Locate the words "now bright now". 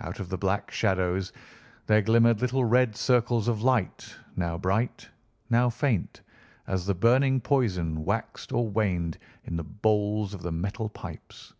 4.36-5.70